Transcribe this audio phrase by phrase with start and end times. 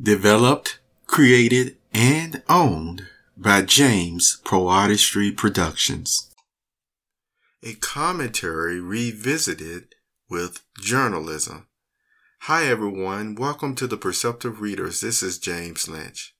[0.00, 0.78] Developed,
[1.08, 6.32] created, and owned by James PoeArtistry Productions.
[7.64, 9.96] A commentary revisited
[10.30, 11.66] with journalism.
[12.42, 15.00] Hi everyone, welcome to the Perceptive Readers.
[15.00, 16.32] This is James Lynch.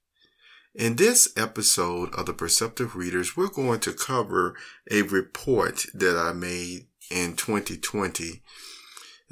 [0.72, 4.54] In this episode of the Perceptive Readers, we're going to cover
[4.88, 8.40] a report that I made in 2020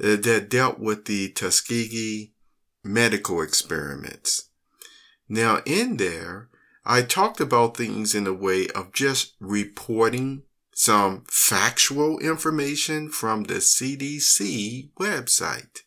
[0.03, 2.33] uh, that dealt with the Tuskegee
[2.87, 4.49] medical experiments.
[5.29, 6.49] Now, in there,
[6.85, 13.55] I talked about things in a way of just reporting some factual information from the
[13.55, 15.79] CDC website.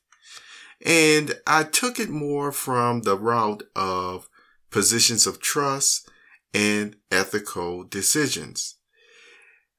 [0.84, 4.28] And I took it more from the route of
[4.70, 6.08] positions of trust
[6.52, 8.76] and ethical decisions.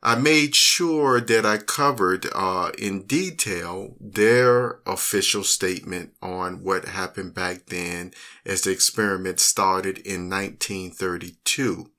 [0.04, 7.36] I made sure that I covered uh, in detail their official statement on what happened
[7.36, 8.12] back then
[8.44, 11.92] as the experiment started in 1932.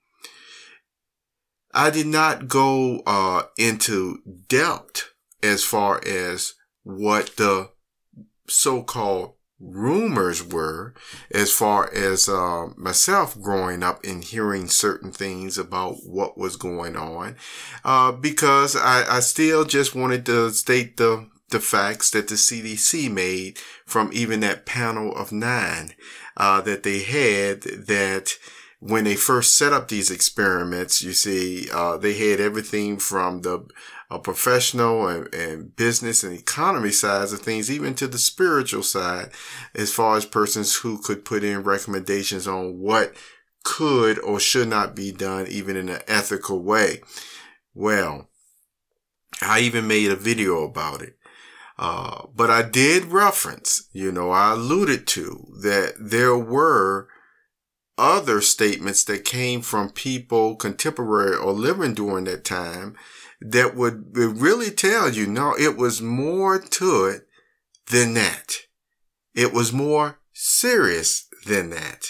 [1.73, 7.71] I did not go uh, into depth as far as what the
[8.48, 10.93] so-called rumors were
[11.30, 16.96] as far as uh, myself growing up and hearing certain things about what was going
[16.96, 17.37] on
[17.85, 23.13] uh, because I, I still just wanted to state the the facts that the CDC
[23.13, 25.95] made from even that panel of nine
[26.37, 28.32] uh, that they had that
[28.85, 33.65] when they first set up these experiments, you see, uh, they had everything from the
[34.11, 39.30] uh, professional and, and, business and economy sides of things, even to the spiritual side,
[39.73, 43.15] as far as persons who could put in recommendations on what
[43.63, 47.01] could or should not be done, even in an ethical way.
[47.75, 48.30] Well,
[49.41, 51.16] I even made a video about it.
[51.79, 57.09] Uh, but I did reference, you know, I alluded to that there were
[57.98, 62.96] other statements that came from people contemporary or living during that time
[63.40, 67.26] that would really tell you, no, it was more to it
[67.91, 68.56] than that.
[69.34, 72.06] It was more serious than that.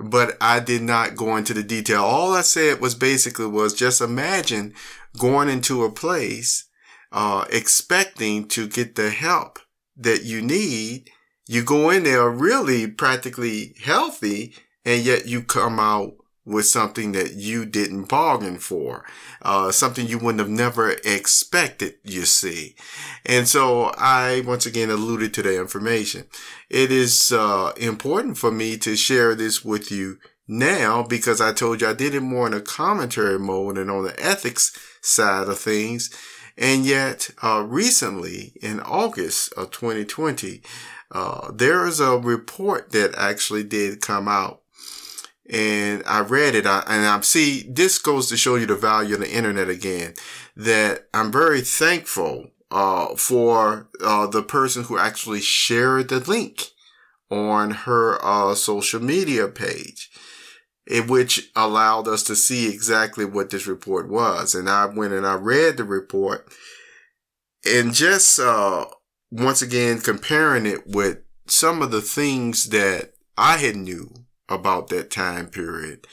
[0.00, 2.04] But I did not go into the detail.
[2.04, 4.74] All I said was basically was just imagine
[5.18, 6.68] going into a place,
[7.12, 9.58] uh, expecting to get the help
[9.96, 11.08] that you need.
[11.48, 14.54] You go in there really practically healthy
[14.86, 16.14] and yet you come out
[16.46, 19.04] with something that you didn't bargain for,
[19.42, 22.76] uh, something you wouldn't have never expected, you see.
[23.24, 26.26] And so I once again alluded to the information.
[26.70, 31.80] It is, uh, important for me to share this with you now because I told
[31.80, 34.70] you I did it more in a commentary mode and on the ethics
[35.02, 36.10] side of things.
[36.56, 40.62] And yet, uh, recently in August of 2020,
[41.10, 44.62] uh, there is a report that actually did come out
[45.50, 49.14] and I read it, I, and I see this goes to show you the value
[49.14, 50.14] of the internet again.
[50.56, 56.70] That I'm very thankful uh, for uh, the person who actually shared the link
[57.30, 60.10] on her uh, social media page,
[60.86, 64.54] in which allowed us to see exactly what this report was.
[64.54, 66.48] And I went and I read the report,
[67.64, 68.86] and just uh,
[69.30, 75.10] once again comparing it with some of the things that I had knew about that
[75.10, 76.06] time period.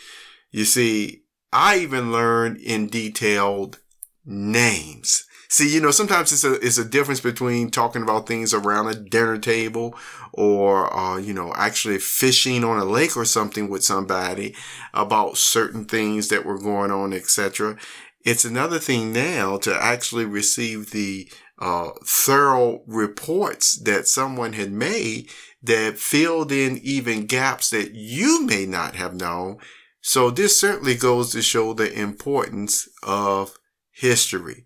[0.51, 3.79] You see, I even learned in detailed
[4.25, 5.25] names.
[5.49, 8.95] See, you know, sometimes it's a, it's a difference between talking about things around a
[8.95, 9.95] dinner table
[10.31, 14.55] or, uh, you know, actually fishing on a lake or something with somebody
[14.95, 17.77] about certain things that were going on, etc.
[18.25, 25.29] It's another thing now to actually receive the uh, thorough reports that someone had made
[25.61, 29.57] that filled in even gaps that you may not have known.
[30.01, 33.57] So this certainly goes to show the importance of
[33.91, 34.65] history,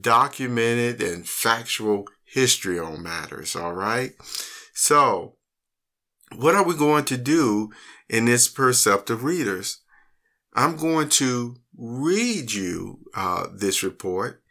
[0.00, 3.56] documented and factual history on matters.
[3.56, 4.12] All right.
[4.74, 5.36] So
[6.36, 7.70] what are we going to do
[8.08, 9.80] in this perceptive readers?
[10.54, 14.42] I'm going to read you uh, this report.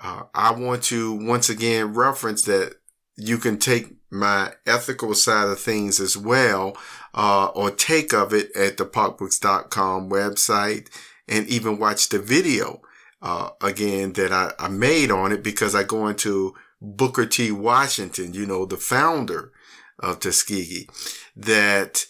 [0.00, 2.74] Uh, I want to once again reference that
[3.16, 6.76] you can take my ethical side of things as well,
[7.14, 10.88] uh, or take of it at the pocbooks.com website
[11.28, 12.80] and even watch the video,
[13.22, 17.50] uh, again that I, I made on it because I go into Booker T.
[17.50, 19.52] Washington, you know, the founder
[20.00, 20.88] of Tuskegee,
[21.36, 22.04] that,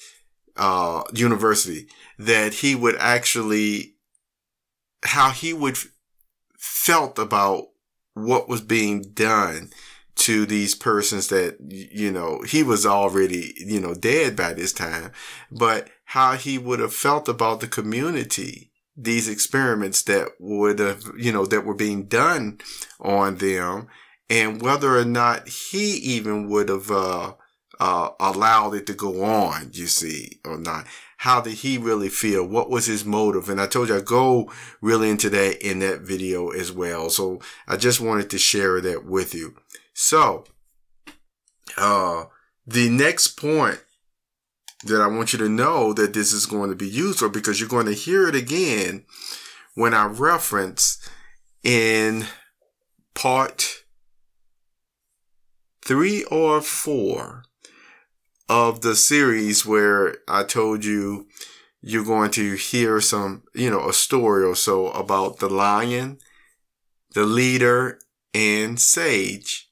[0.57, 1.87] uh, university,
[2.19, 3.95] that he would actually,
[5.05, 5.77] how he would
[6.59, 7.67] felt about
[8.15, 9.71] what was being done
[10.17, 15.11] to these persons that, you know, he was already, you know, dead by this time,
[15.51, 21.33] but how he would have felt about the community, these experiments that would have, you
[21.33, 22.59] know, that were being done
[23.01, 23.89] on them
[24.31, 27.35] and whether or not he even would have, uh,
[27.81, 30.87] uh, allowed it to go on, you see, or not.
[31.25, 32.47] How did he really feel?
[32.47, 33.49] What was his motive?
[33.49, 37.09] And I told you I go really into that in that video as well.
[37.09, 39.55] So I just wanted to share that with you.
[39.95, 40.45] So,
[41.79, 42.25] uh,
[42.67, 43.83] the next point
[44.85, 47.71] that I want you to know that this is going to be useful because you're
[47.71, 49.07] going to hear it again
[49.75, 50.99] when I reference
[51.63, 52.27] in
[53.15, 53.85] part
[55.83, 57.45] three or four
[58.49, 61.27] of the series where I told you
[61.81, 66.19] you're going to hear some, you know, a story or so about the lion,
[67.15, 67.99] the leader,
[68.33, 69.69] and Sage.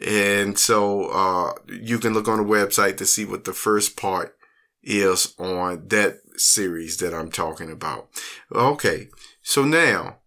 [0.00, 4.36] And so, uh, you can look on the website to see what the first part
[4.82, 8.08] is on that series that I'm talking about.
[8.52, 9.08] Okay.
[9.42, 10.18] So now,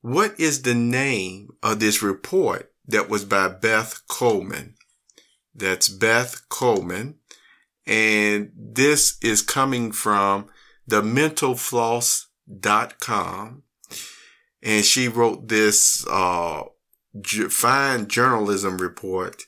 [0.00, 4.74] what is the name of this report that was by Beth Colman?
[5.54, 7.18] That's Beth Colman.
[7.86, 10.46] And this is coming from
[10.88, 13.62] thementalfloss.com.
[14.62, 16.62] And she wrote this, uh,
[17.50, 19.42] fine journalism report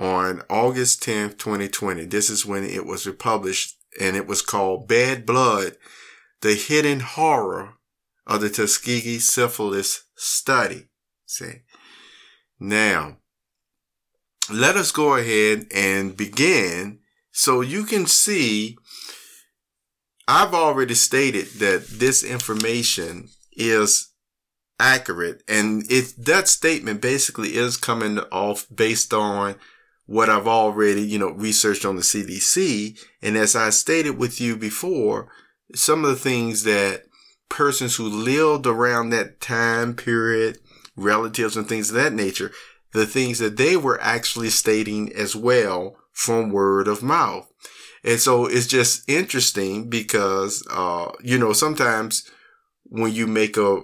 [0.00, 2.06] on August 10th, 2020.
[2.06, 5.76] This is when it was republished and it was called Bad Blood,
[6.40, 7.74] the hidden horror
[8.26, 10.88] of the Tuskegee syphilis study.
[11.26, 11.62] See,
[12.58, 13.18] now
[14.50, 16.98] let us go ahead and begin
[17.32, 18.76] so you can see
[20.26, 24.10] I've already stated that this information is
[24.80, 29.56] accurate and it that statement basically is coming off based on
[30.06, 32.98] what I've already, you know, researched on the CDC.
[33.22, 35.28] And as I stated with you before,
[35.74, 37.04] some of the things that
[37.48, 40.58] persons who lived around that time period,
[40.96, 42.52] relatives and things of that nature,
[42.94, 47.52] the things that they were actually stating as well from word of mouth.
[48.04, 52.30] And so it's just interesting because, uh, you know, sometimes
[52.84, 53.82] when you make a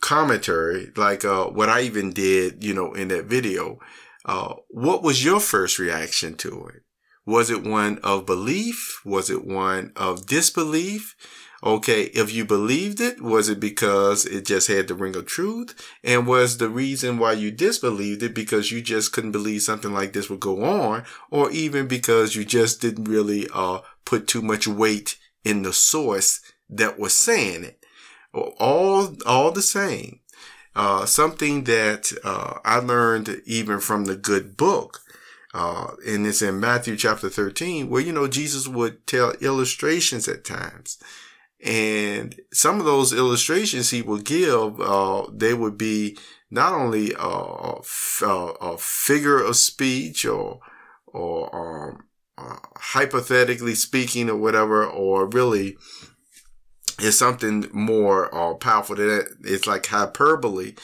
[0.00, 3.78] commentary, like, uh, what I even did, you know, in that video,
[4.26, 6.82] uh, what was your first reaction to it?
[7.24, 9.00] Was it one of belief?
[9.04, 11.16] Was it one of disbelief?
[11.64, 15.74] Okay, if you believed it, was it because it just had the ring of truth?
[16.02, 20.12] And was the reason why you disbelieved it because you just couldn't believe something like
[20.12, 21.04] this would go on?
[21.30, 26.40] Or even because you just didn't really, uh, put too much weight in the source
[26.68, 27.84] that was saying it?
[28.34, 30.18] All, all the same.
[30.74, 35.02] Uh, something that, uh, I learned even from the good book
[35.54, 40.44] uh, and it's in Matthew chapter 13 where, you know, Jesus would tell illustrations at
[40.44, 40.98] times.
[41.62, 46.18] And some of those illustrations he would give, uh, they would be
[46.50, 50.58] not only a, a, figure of speech or,
[51.06, 52.04] or, um,
[52.36, 55.76] uh, hypothetically speaking or whatever, or really
[57.00, 59.26] is something more uh, powerful than that.
[59.42, 60.74] It's like hyperbole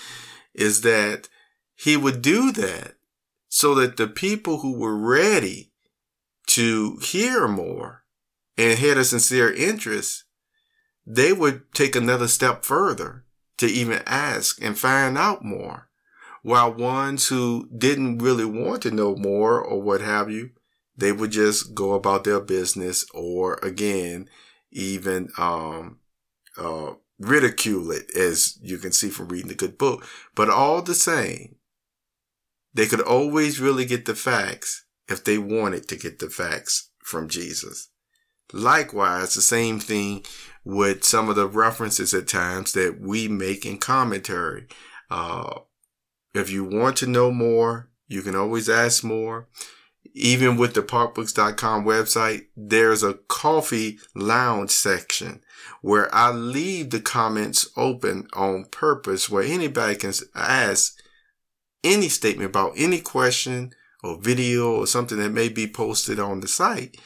[0.55, 1.29] is that
[1.75, 2.95] he would do that
[3.49, 5.73] so that the people who were ready
[6.49, 8.05] to hear more
[8.57, 10.25] and had a sincere interest
[11.11, 13.25] they would take another step further
[13.57, 15.89] to even ask and find out more.
[16.43, 20.51] While ones who didn't really want to know more or what have you,
[20.97, 24.29] they would just go about their business or again,
[24.71, 25.99] even, um,
[26.59, 30.07] uh, ridicule it as you can see from reading the good book.
[30.35, 31.57] But all the same,
[32.75, 37.29] they could always really get the facts if they wanted to get the facts from
[37.29, 37.89] Jesus.
[38.53, 40.25] Likewise, the same thing
[40.65, 44.67] with some of the references at times that we make in commentary.
[45.11, 45.61] Uh,
[46.35, 49.49] if you want to know more, you can always ask more.
[50.15, 55.43] Even with the pocbooks.com website, there's a coffee lounge section
[55.83, 60.99] where I leave the comments open on purpose where anybody can ask
[61.85, 66.49] any statement about any question or video or something that may be posted on the
[66.49, 66.97] site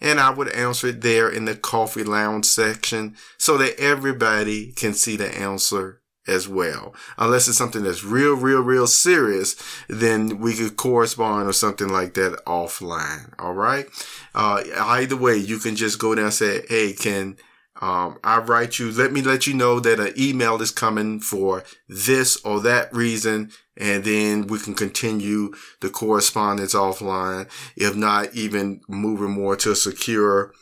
[0.00, 4.92] and I would answer it there in the coffee lounge section so that everybody can
[4.92, 6.94] see the answer as well.
[7.18, 9.56] Unless it's something that's real, real, real serious,
[9.88, 13.32] then we could correspond or something like that offline.
[13.38, 13.86] All right.
[14.34, 17.36] Uh, either way, you can just go down and say, Hey, can
[17.80, 21.62] Um, I write you, let me let you know that an email is coming for
[21.88, 23.50] this or that reason.
[23.76, 27.50] And then we can continue the correspondence offline.
[27.76, 30.54] If not, even moving more to a secure,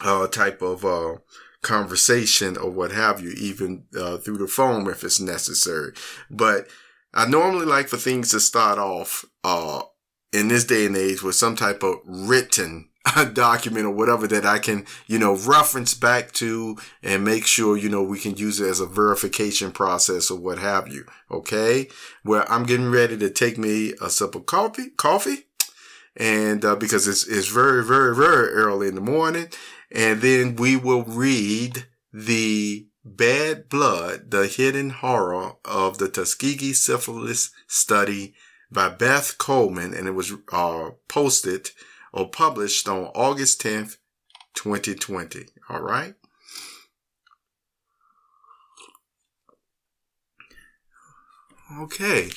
[0.00, 1.16] uh, type of, uh,
[1.62, 5.92] conversation or what have you, even, uh, through the phone if it's necessary.
[6.30, 6.66] But
[7.12, 9.82] I normally like for things to start off, uh,
[10.32, 12.88] in this day and age with some type of written
[13.32, 17.88] document or whatever that I can, you know, reference back to and make sure, you
[17.88, 21.04] know, we can use it as a verification process or what have you.
[21.30, 21.88] Okay.
[22.24, 25.46] Well, I'm getting ready to take me a sip of coffee, coffee.
[26.16, 29.48] And, uh, because it's, it's very, very, very early in the morning.
[29.90, 37.50] And then we will read the bad blood, the hidden horror of the Tuskegee syphilis
[37.66, 38.34] study
[38.70, 39.94] by Beth Colman.
[39.94, 41.70] And it was, uh, posted
[42.12, 43.96] or published on August 10th,
[44.54, 45.46] 2020.
[45.68, 46.14] All right.
[51.80, 52.30] Okay.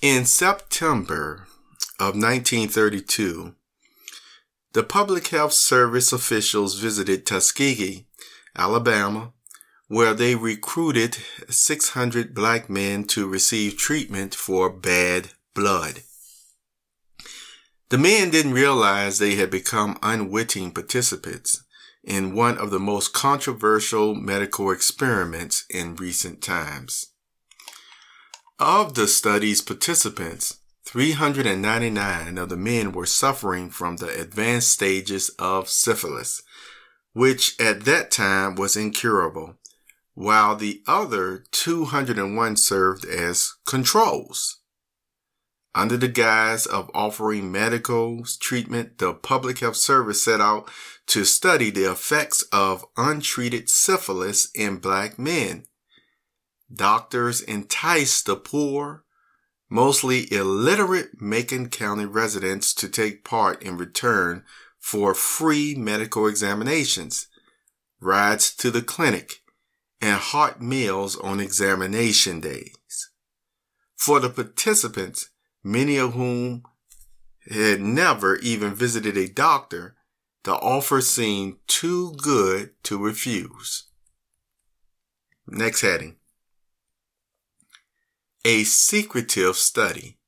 [0.00, 1.46] In September
[2.00, 3.54] of 1932,
[4.72, 8.06] the Public Health Service officials visited Tuskegee,
[8.56, 9.32] Alabama,
[9.88, 11.16] where they recruited
[11.48, 16.02] 600 black men to receive treatment for bad blood.
[17.88, 21.64] The men didn't realize they had become unwitting participants
[22.04, 27.06] in one of the most controversial medical experiments in recent times.
[28.58, 35.68] Of the study's participants, 399 of the men were suffering from the advanced stages of
[35.68, 36.42] syphilis,
[37.12, 39.57] which at that time was incurable
[40.18, 44.58] while the other 201 served as controls.
[45.76, 50.68] Under the guise of offering medical treatment, the Public Health Service set out
[51.06, 55.66] to study the effects of untreated syphilis in black men.
[56.74, 59.04] Doctors enticed the poor,
[59.70, 64.42] mostly illiterate Macon County residents to take part in return
[64.80, 67.28] for free medical examinations,
[68.00, 69.42] rides to the clinic,
[70.00, 73.10] and hot meals on examination days.
[73.96, 75.30] For the participants,
[75.64, 76.62] many of whom
[77.50, 79.96] had never even visited a doctor,
[80.44, 83.88] the offer seemed too good to refuse.
[85.46, 86.16] Next heading.
[88.44, 90.18] A secretive study.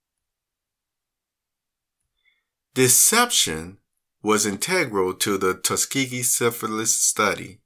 [2.75, 3.79] Deception
[4.23, 7.60] was integral to the Tuskegee syphilis study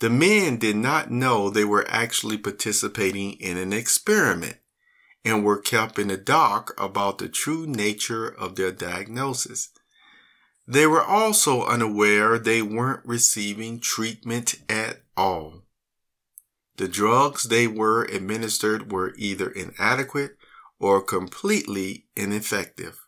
[0.00, 4.56] the men did not know they were actually participating in an experiment
[5.24, 9.70] and were kept in the dark about the true nature of their diagnosis.
[10.66, 15.62] They were also unaware they weren't receiving treatment at all.
[16.76, 20.36] The drugs they were administered were either inadequate
[20.78, 23.06] or completely ineffective.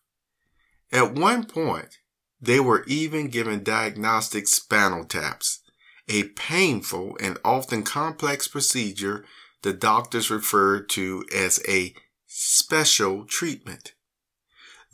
[0.92, 1.98] At one point,
[2.40, 5.62] they were even given diagnostic spinal taps
[6.08, 9.24] a painful and often complex procedure
[9.62, 11.94] the doctors referred to as a
[12.26, 13.94] special treatment.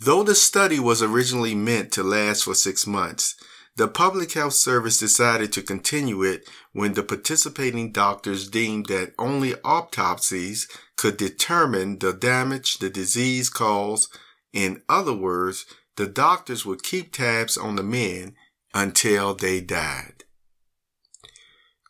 [0.00, 3.36] Though the study was originally meant to last for six months,
[3.76, 9.54] the Public Health Service decided to continue it when the participating doctors deemed that only
[9.64, 14.14] autopsies could determine the damage the disease caused.
[14.52, 15.64] In other words,
[15.96, 18.34] the doctors would keep tabs on the men
[18.74, 20.11] until they died.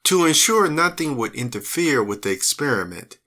[0.04, 3.18] To ensure nothing would interfere with the experiment,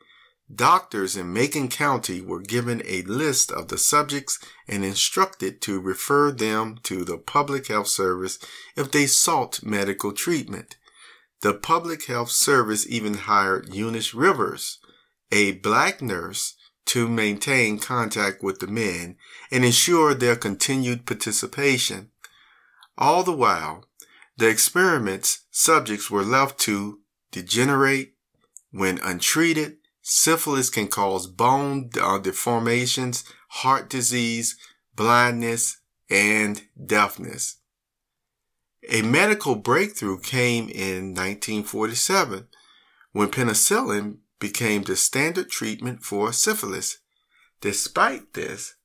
[0.54, 6.32] doctors in Macon County were given a list of the subjects and instructed to refer
[6.32, 8.40] them to the Public Health Service
[8.76, 10.76] if they sought medical treatment.
[11.42, 14.80] The Public Health Service even hired Eunice Rivers,
[15.32, 16.56] a black nurse,
[16.88, 19.16] to maintain contact with the men
[19.50, 22.12] and ensure their continued participation.
[22.98, 23.86] All the while,
[24.38, 27.00] the experiment's subjects were left to
[27.32, 28.14] degenerate
[28.72, 29.78] when untreated.
[30.02, 34.56] Syphilis can cause bone uh, deformations, heart disease,
[34.96, 35.78] blindness,
[36.10, 37.58] and deafness.
[38.90, 42.48] A medical breakthrough came in 1947
[43.14, 47.00] when penicillin became the standard treatment for syphilis.
[47.62, 48.76] Despite this,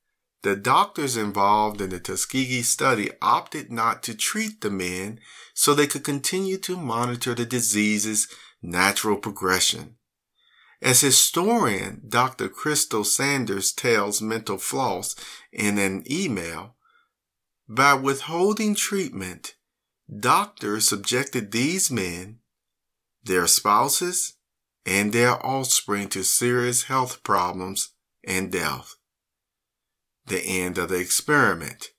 [0.42, 5.20] the doctors involved in the Tuskegee study opted not to treat the men
[5.54, 8.26] so they could continue to monitor the disease's
[8.62, 9.96] natural progression.
[10.82, 12.48] As historian Dr.
[12.48, 15.14] Crystal Sanders tells Mental Floss
[15.52, 16.76] in an email,
[17.68, 19.56] By withholding treatment,
[20.18, 22.38] doctors subjected these men,
[23.22, 24.36] their spouses,
[24.86, 27.90] and their offspring to serious health problems
[28.24, 28.96] and death.
[30.26, 31.90] The end of the experiment.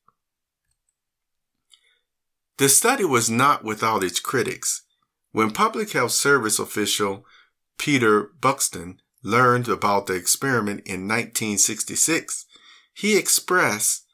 [2.58, 4.84] The study was not without its critics.
[5.32, 7.25] When Public Health Service official
[7.78, 12.46] Peter Buxton learned about the experiment in 1966,
[12.94, 14.06] he expressed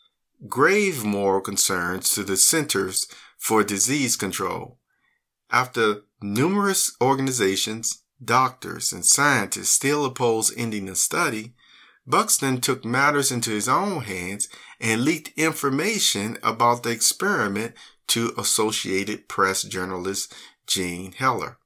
[0.48, 4.80] grave moral concerns to the Centers for Disease Control.
[5.52, 11.54] After numerous organizations, doctors, and scientists still oppose ending the study,
[12.08, 14.48] Buxton took matters into his own hands
[14.80, 17.76] and leaked information about the experiment
[18.08, 20.34] to Associated Press journalist
[20.66, 21.58] Jean Heller.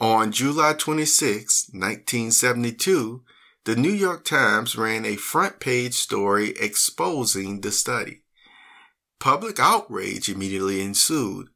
[0.00, 3.22] On July 26, 1972,
[3.64, 8.24] the New York Times ran a front page story exposing the study.
[9.20, 11.46] Public outrage immediately ensued,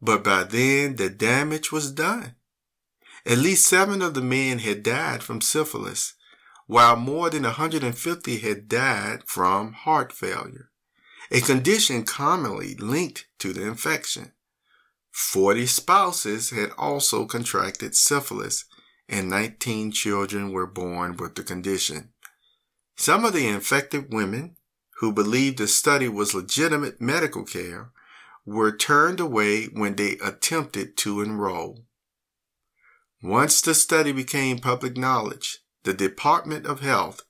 [0.00, 2.36] but by then the damage was done.
[3.26, 6.14] At least seven of the men had died from syphilis,
[6.68, 10.70] while more than 150 had died from heart failure,
[11.30, 14.32] a condition commonly linked to the infection.
[15.10, 18.66] 40 spouses had also contracted syphilis,
[19.08, 22.10] and 19 children were born with the condition.
[22.96, 24.56] Some of the infected women,
[25.00, 27.92] who believed the study was legitimate medical care,
[28.44, 31.86] were turned away when they attempted to enroll.
[33.22, 37.22] Once the study became public knowledge, the Department of Health,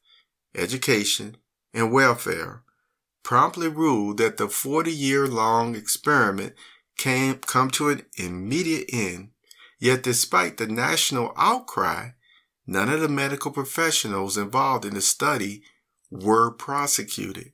[0.54, 1.36] Education,
[1.72, 2.62] and Welfare
[3.22, 6.54] promptly ruled that the 40 year long experiment
[6.96, 9.30] came come to an immediate end
[9.78, 12.10] Yet despite the national outcry,
[12.66, 15.62] none of the medical professionals involved in the study
[16.10, 17.52] were prosecuted.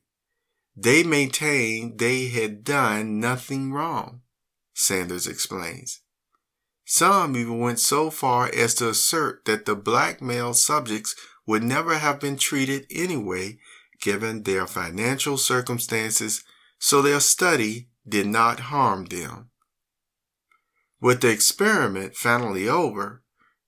[0.75, 4.23] They maintained they had done nothing wrong,
[4.73, 6.01] Sanders explains.
[6.85, 11.15] Some even went so far as to assert that the black male subjects
[11.47, 13.59] would never have been treated anyway
[14.01, 16.45] given their financial circumstances,
[16.79, 19.51] so their study did not harm them.
[21.01, 23.23] With the experiment finally over,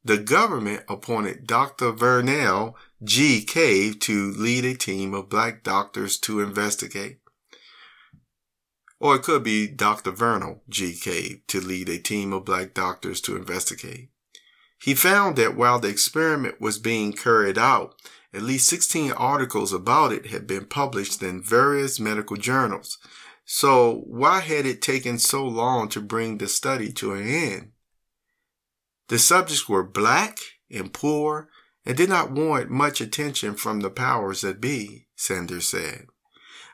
[0.05, 1.93] the government appointed Dr.
[1.93, 3.43] Vernell G.
[3.45, 7.19] Cave to lead a team of black doctors to investigate.
[8.99, 10.11] Or it could be Dr.
[10.11, 10.95] Vernal G.
[10.95, 14.11] Cave to lead a team of black doctors to investigate.
[14.81, 17.95] He found that while the experiment was being carried out,
[18.33, 22.99] at least 16 articles about it had been published in various medical journals,
[23.47, 27.71] so why had it taken so long to bring the study to an end?
[29.09, 31.49] The subjects were black and poor
[31.85, 36.07] and did not warrant much attention from the powers that be, Sanders said.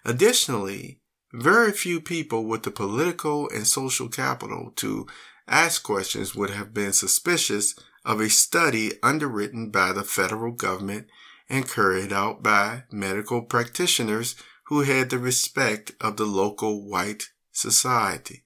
[0.06, 1.01] Additionally,
[1.32, 5.06] very few people with the political and social capital to
[5.48, 11.06] ask questions would have been suspicious of a study underwritten by the federal government
[11.48, 18.44] and carried out by medical practitioners who had the respect of the local white society.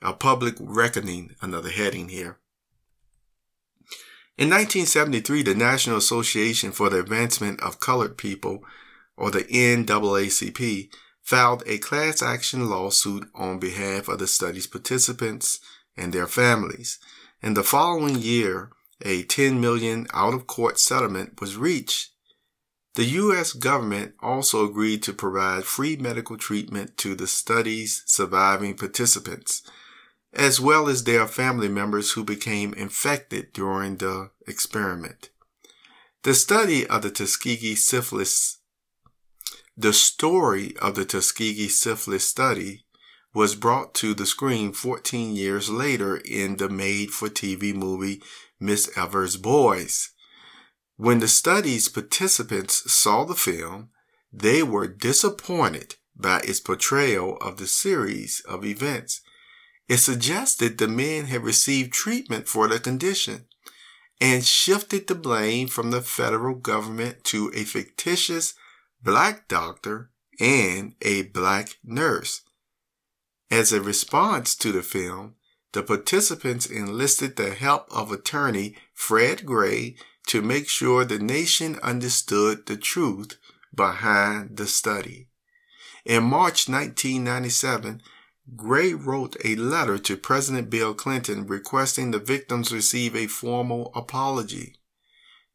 [0.00, 2.38] A public reckoning, another heading here.
[4.36, 8.62] In 1973, the National Association for the Advancement of Colored People,
[9.16, 10.90] or the NAACP,
[11.28, 15.60] filed a class action lawsuit on behalf of the study's participants
[15.96, 16.98] and their families.
[17.42, 18.70] In the following year,
[19.02, 22.10] a 10 million out of court settlement was reached
[22.98, 23.52] the U.S.
[23.52, 29.62] government also agreed to provide free medical treatment to the study's surviving participants,
[30.32, 35.30] as well as their family members who became infected during the experiment.
[36.24, 38.57] The study of the Tuskegee syphilis,
[39.80, 42.84] the story of the Tuskegee syphilis study
[43.32, 48.20] was brought to the screen 14 years later in the made for TV movie
[48.58, 50.10] Miss Evers' Boys.
[50.96, 53.90] When the study's participants saw the film,
[54.32, 59.20] they were disappointed by its portrayal of the series of events.
[59.88, 63.46] It suggested the men had received treatment for the condition
[64.20, 68.54] and shifted the blame from the federal government to a fictitious
[69.02, 72.42] black doctor and a black nurse.
[73.50, 75.34] As a response to the film,
[75.72, 82.66] the participants enlisted the help of attorney Fred Gray to make sure the nation understood
[82.66, 83.38] the truth
[83.74, 85.28] behind the study.
[86.04, 88.02] In March 1997,
[88.56, 94.76] Gray wrote a letter to President Bill Clinton requesting the victims receive a formal apology.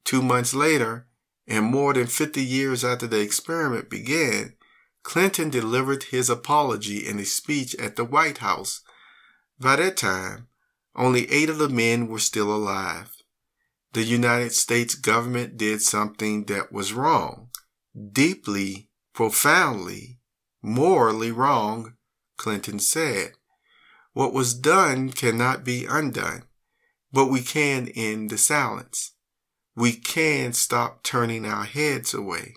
[0.05, 1.07] Two months later,
[1.47, 4.55] and more than 50 years after the experiment began,
[5.03, 8.81] Clinton delivered his apology in a speech at the White House.
[9.59, 10.47] By that time,
[10.95, 13.15] only eight of the men were still alive.
[13.93, 17.49] The United States government did something that was wrong,
[18.11, 20.19] deeply, profoundly,
[20.61, 21.93] morally wrong,
[22.37, 23.33] Clinton said.
[24.13, 26.43] What was done cannot be undone,
[27.11, 29.12] but we can end the silence.
[29.75, 32.55] We can stop turning our heads away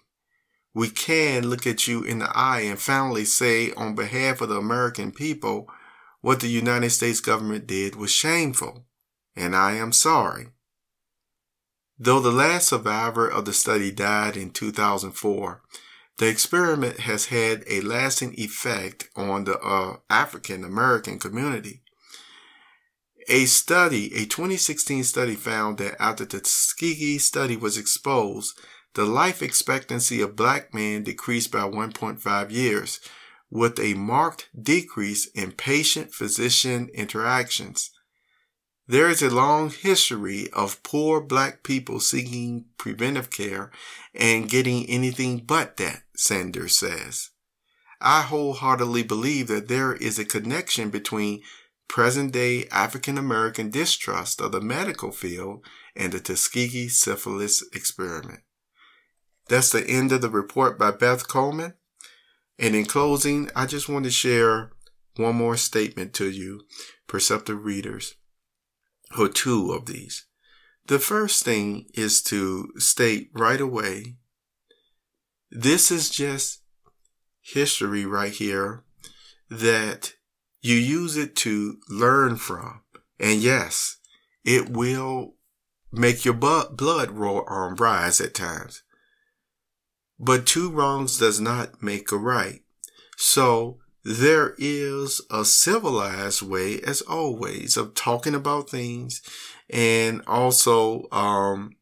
[0.76, 4.58] we can look at you in the eye and finally say on behalf of the
[4.58, 5.70] American people,
[6.20, 8.84] what the United States government did was shameful,
[9.34, 10.48] and I am sorry.
[11.98, 15.62] Though the last survivor of the study died in 2004,
[16.18, 21.80] the experiment has had a lasting effect on the uh, African American community.
[23.28, 28.56] A study, a 2016 study found that after the Tuskegee study was exposed,
[28.94, 33.00] the life expectancy of black men decreased by 1.5 years,
[33.50, 37.90] with a marked decrease in patient physician interactions.
[38.86, 43.72] There is a long history of poor black people seeking preventive care
[44.14, 47.30] and getting anything but that, Sanders says.
[48.00, 51.42] I wholeheartedly believe that there is a connection between
[51.88, 58.40] present day African American distrust of the medical field and the Tuskegee syphilis experiment.
[59.48, 61.74] That's the end of the report by Beth Colman.
[62.58, 64.72] And in closing, I just want to share
[65.16, 66.62] one more statement to you,
[67.06, 68.14] perceptive readers,
[69.18, 70.26] or two of these.
[70.86, 74.16] The first thing is to state right away
[75.50, 76.62] this is just
[77.40, 78.84] history right here
[79.48, 80.14] that
[80.60, 82.82] you use it to learn from.
[83.18, 83.98] And yes,
[84.44, 85.34] it will
[85.92, 88.82] make your blood roar on rise at times.
[90.18, 92.62] But two wrongs does not make a right.
[93.16, 99.20] So there is a civilized way, as always, of talking about things
[99.68, 101.72] and also um,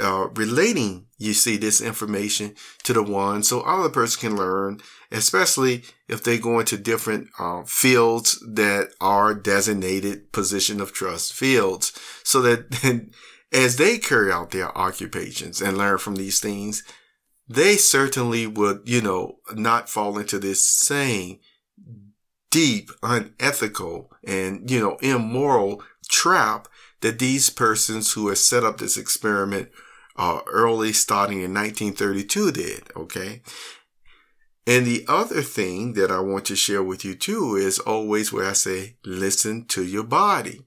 [0.00, 2.54] uh, relating, you see, this information
[2.84, 4.80] to the one so other person can learn,
[5.10, 11.92] especially if they go into different uh, fields that are designated position of trust fields
[12.22, 13.10] so that
[13.52, 16.82] as they carry out their occupations and learn from these things,
[17.48, 21.38] they certainly would, you know, not fall into this same
[22.50, 26.68] deep, unethical, and, you know, immoral trap
[27.02, 29.68] that these persons who have set up this experiment
[30.16, 32.82] uh, early starting in 1932 did.
[32.96, 33.42] Okay.
[34.66, 38.48] And the other thing that I want to share with you too is always where
[38.48, 40.60] I say, listen to your body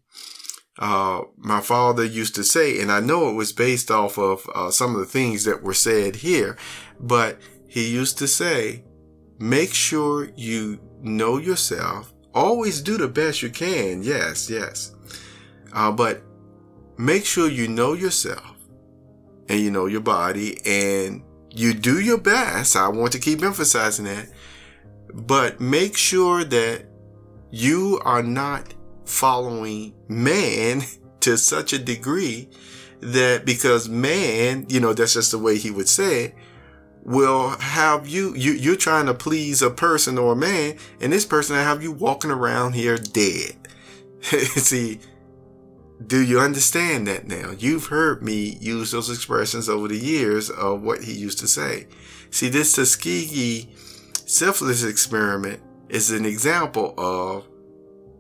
[0.78, 4.72] uh, my father used to say, and I know it was based off of uh,
[4.72, 6.58] some of the things that were said here,
[7.00, 8.84] but he used to say,
[9.40, 12.14] make sure you know yourself.
[12.34, 14.04] Always do the best you can.
[14.04, 14.94] Yes, yes.
[15.76, 16.24] Uh, but
[16.98, 18.56] make sure you know yourself
[19.50, 22.76] and you know your body and you do your best.
[22.76, 24.30] I want to keep emphasizing that.
[25.14, 26.86] But make sure that
[27.52, 28.74] you are not
[29.06, 30.82] following man
[31.20, 32.50] to such a degree
[33.02, 36.36] that because man, you know, that's just the way he would say it,
[37.04, 41.26] will have you, you, you're trying to please a person or a man, and this
[41.26, 43.56] person will have you walking around here dead.
[44.22, 45.00] See,
[46.08, 47.52] do you understand that now?
[47.58, 51.88] You've heard me use those expressions over the years of what he used to say.
[52.32, 53.70] See, this Tuskegee
[54.26, 57.48] syphilis experiment is an example of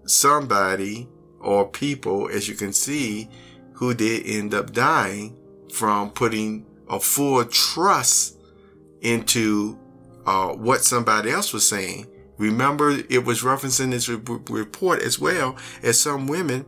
[0.05, 3.29] somebody or people, as you can see,
[3.73, 5.37] who did end up dying
[5.73, 8.37] from putting a full trust
[9.01, 9.77] into
[10.25, 12.07] uh, what somebody else was saying.
[12.37, 14.19] Remember, it was referencing this re-
[14.49, 16.65] report as well as some women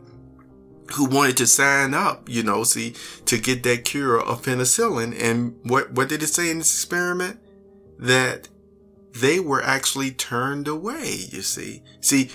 [0.92, 2.94] who wanted to sign up, you know, see,
[3.26, 5.20] to get that cure of penicillin.
[5.20, 7.40] And what, what did it say in this experiment?
[7.98, 8.48] That
[9.12, 11.82] they were actually turned away, you see.
[12.00, 12.30] See,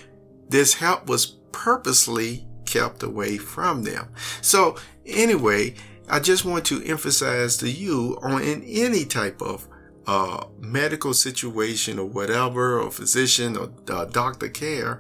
[0.50, 4.10] this help was purposely kept away from them.
[4.42, 5.76] So anyway,
[6.10, 9.68] I just want to emphasize to you on in any type of
[10.06, 15.00] uh, medical situation or whatever, or physician or uh, doctor care,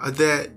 [0.00, 0.50] uh, that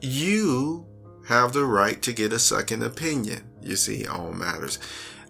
[0.00, 0.86] you
[1.28, 3.44] have the right to get a second opinion.
[3.62, 4.78] You see, all matters.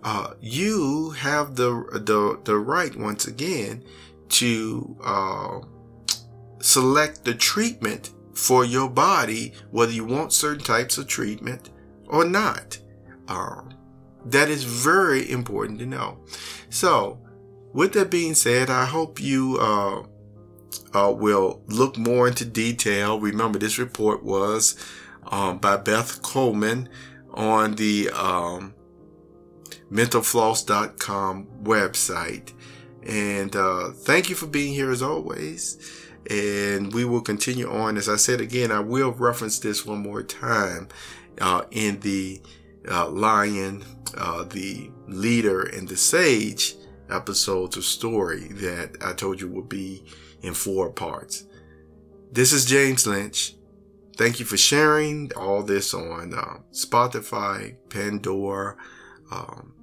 [0.03, 3.83] Uh, you have the the the right once again
[4.29, 5.59] to uh,
[6.61, 11.71] select the treatment for your body, whether you want certain types of treatment
[12.07, 12.79] or not.
[13.27, 13.75] Um,
[14.25, 16.19] that is very important to know.
[16.71, 17.19] So,
[17.73, 20.03] with that being said, I hope you uh,
[20.95, 23.19] uh, will look more into detail.
[23.19, 24.77] Remember, this report was
[25.29, 26.89] um, by Beth Colman
[27.33, 28.75] on the um,
[29.91, 32.53] mentalfloss.com website.
[33.07, 35.79] And uh, thank you for being here as always.
[36.31, 37.97] And we will continue on.
[37.97, 40.89] As I said again, I will reference this one more time
[41.41, 42.43] uh, in the
[42.91, 43.85] uh, Lion,
[44.17, 46.75] uh, the leader, and the sage
[47.11, 50.05] episodes of story that I told you would be
[50.43, 51.45] in four parts.
[52.31, 53.55] This is James Lynch.
[54.19, 58.77] Thank you for sharing all this on uh, Spotify, Pandora,
[59.31, 59.75] um,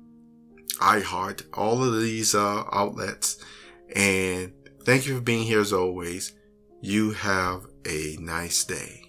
[0.82, 3.38] iHeart, all of these uh, outlets.
[3.95, 4.52] And
[4.84, 6.34] thank you for being here as always.
[6.82, 9.05] You have a nice day.